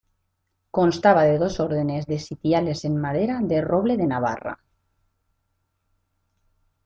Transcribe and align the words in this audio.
Constaba 0.71 1.25
de 1.25 1.37
dos 1.37 1.59
órdenes 1.59 2.07
de 2.07 2.17
sitiales 2.17 2.85
en 2.85 2.97
madera 2.97 3.39
de 3.43 3.61
roble 3.61 3.97
de 3.97 4.07
Navarra. 4.07 4.57